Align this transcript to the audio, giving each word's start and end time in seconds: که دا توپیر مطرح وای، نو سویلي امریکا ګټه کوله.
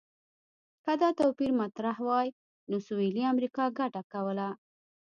که 0.85 0.93
دا 1.01 1.09
توپیر 1.19 1.51
مطرح 1.61 1.95
وای، 2.07 2.27
نو 2.69 2.77
سویلي 2.87 3.23
امریکا 3.33 3.65
ګټه 3.79 4.01
کوله. 4.11 4.49